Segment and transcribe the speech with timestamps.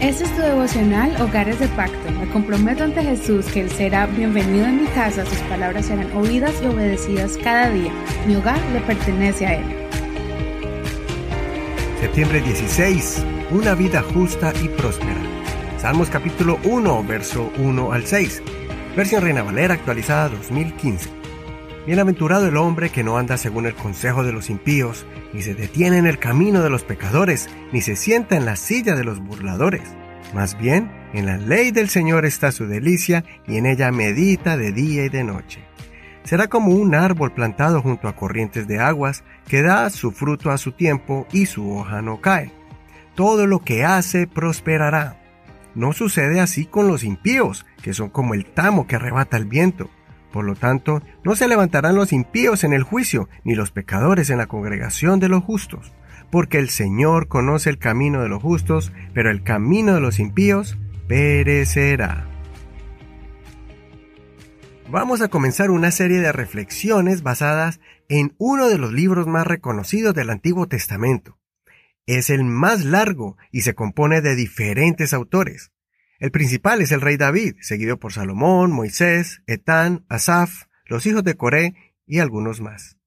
[0.00, 2.10] Este es tu devocional Hogares de Pacto.
[2.18, 6.54] Me comprometo ante Jesús que Él será bienvenido en mi casa, sus palabras serán oídas
[6.62, 7.92] y obedecidas cada día.
[8.26, 9.64] Mi hogar le pertenece a Él.
[12.00, 13.22] Septiembre 16.
[13.50, 15.20] Una vida justa y próspera.
[15.76, 18.42] Salmos capítulo 1, verso 1 al 6.
[18.96, 21.10] Versión Reina Valera actualizada 2015.
[21.90, 25.98] Bienaventurado el hombre que no anda según el consejo de los impíos, ni se detiene
[25.98, 29.82] en el camino de los pecadores, ni se sienta en la silla de los burladores.
[30.32, 34.70] Más bien, en la ley del Señor está su delicia, y en ella medita de
[34.70, 35.64] día y de noche.
[36.22, 40.58] Será como un árbol plantado junto a corrientes de aguas, que da su fruto a
[40.58, 42.52] su tiempo y su hoja no cae.
[43.16, 45.20] Todo lo que hace prosperará.
[45.74, 49.90] No sucede así con los impíos, que son como el tamo que arrebata el viento.
[50.32, 54.38] Por lo tanto, no se levantarán los impíos en el juicio, ni los pecadores en
[54.38, 55.92] la congregación de los justos,
[56.30, 60.78] porque el Señor conoce el camino de los justos, pero el camino de los impíos
[61.08, 62.26] perecerá.
[64.88, 70.14] Vamos a comenzar una serie de reflexiones basadas en uno de los libros más reconocidos
[70.14, 71.38] del Antiguo Testamento.
[72.06, 75.70] Es el más largo y se compone de diferentes autores.
[76.20, 81.34] El principal es el rey David, seguido por Salomón, Moisés, Etán, Asaf, los hijos de
[81.34, 81.74] Coré
[82.06, 82.98] y algunos más.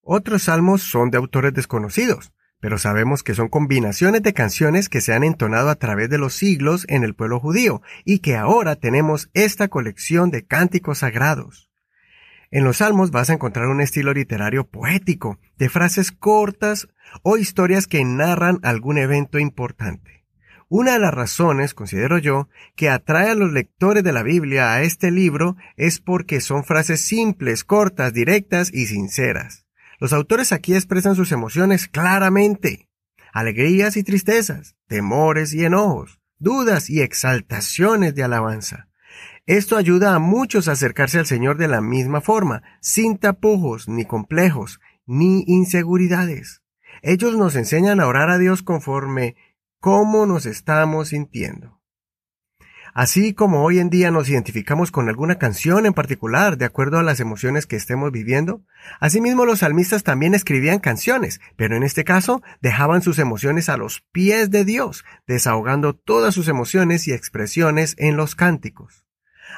[0.00, 5.12] Otros salmos son de autores desconocidos, pero sabemos que son combinaciones de canciones que se
[5.12, 9.28] han entonado a través de los siglos en el pueblo judío y que ahora tenemos
[9.34, 11.70] esta colección de cánticos sagrados.
[12.50, 16.88] En los salmos vas a encontrar un estilo literario poético, de frases cortas
[17.22, 20.17] o historias que narran algún evento importante.
[20.70, 24.82] Una de las razones, considero yo, que atrae a los lectores de la Biblia a
[24.82, 29.64] este libro es porque son frases simples, cortas, directas y sinceras.
[29.98, 32.86] Los autores aquí expresan sus emociones claramente.
[33.32, 38.88] Alegrías y tristezas, temores y enojos, dudas y exaltaciones de alabanza.
[39.46, 44.04] Esto ayuda a muchos a acercarse al Señor de la misma forma, sin tapujos, ni
[44.04, 46.62] complejos, ni inseguridades.
[47.00, 49.36] Ellos nos enseñan a orar a Dios conforme
[49.80, 51.78] cómo nos estamos sintiendo.
[52.94, 57.04] Así como hoy en día nos identificamos con alguna canción en particular de acuerdo a
[57.04, 58.64] las emociones que estemos viviendo,
[58.98, 64.00] asimismo los salmistas también escribían canciones, pero en este caso dejaban sus emociones a los
[64.10, 69.06] pies de Dios, desahogando todas sus emociones y expresiones en los cánticos.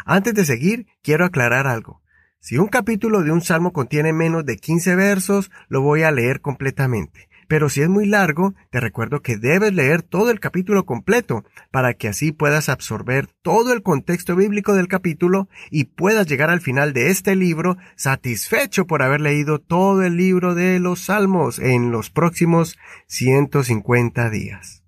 [0.05, 2.03] Antes de seguir, quiero aclarar algo.
[2.41, 6.43] Si un capítulo de un salmo contiene menos de 15 versos, lo voy a leer
[6.43, 7.30] completamente.
[7.50, 11.94] Pero si es muy largo, te recuerdo que debes leer todo el capítulo completo para
[11.94, 16.93] que así puedas absorber todo el contexto bíblico del capítulo y puedas llegar al final
[16.93, 22.09] de este libro satisfecho por haber leído todo el libro de los Salmos en los
[22.09, 22.78] próximos
[23.09, 24.84] 150 días.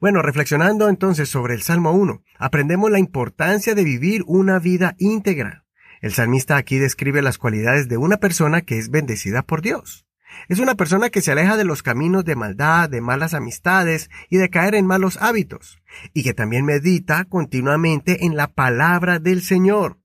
[0.00, 5.64] Bueno, reflexionando entonces sobre el Salmo 1, aprendemos la importancia de vivir una vida íntegra.
[6.00, 10.09] El salmista aquí describe las cualidades de una persona que es bendecida por Dios.
[10.48, 14.36] Es una persona que se aleja de los caminos de maldad, de malas amistades y
[14.36, 15.78] de caer en malos hábitos,
[16.12, 19.98] y que también medita continuamente en la palabra del Señor.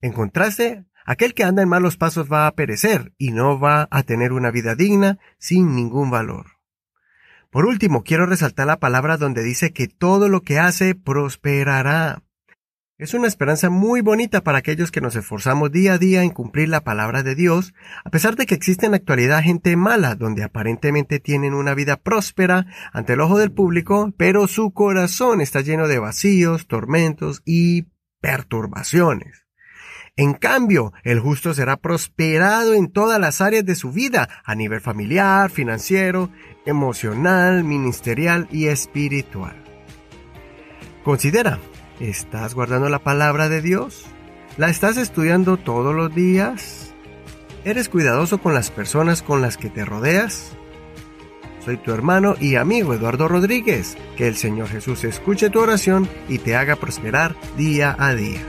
[0.00, 4.02] En contraste, aquel que anda en malos pasos va a perecer y no va a
[4.02, 6.60] tener una vida digna sin ningún valor.
[7.50, 12.22] Por último, quiero resaltar la palabra donde dice que todo lo que hace prosperará.
[13.00, 16.68] Es una esperanza muy bonita para aquellos que nos esforzamos día a día en cumplir
[16.68, 17.72] la palabra de Dios,
[18.04, 21.96] a pesar de que existe en la actualidad gente mala, donde aparentemente tienen una vida
[21.96, 27.86] próspera ante el ojo del público, pero su corazón está lleno de vacíos, tormentos y
[28.20, 29.46] perturbaciones.
[30.14, 34.82] En cambio, el justo será prosperado en todas las áreas de su vida, a nivel
[34.82, 36.28] familiar, financiero,
[36.66, 39.56] emocional, ministerial y espiritual.
[41.02, 41.58] Considera,
[42.00, 44.06] ¿Estás guardando la palabra de Dios?
[44.56, 46.94] ¿La estás estudiando todos los días?
[47.66, 50.52] ¿Eres cuidadoso con las personas con las que te rodeas?
[51.62, 53.98] Soy tu hermano y amigo Eduardo Rodríguez.
[54.16, 58.40] Que el Señor Jesús escuche tu oración y te haga prosperar día a día.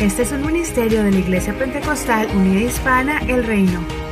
[0.00, 4.05] Este es un ministerio de la Iglesia Pentecostal Unida Hispana El Reino.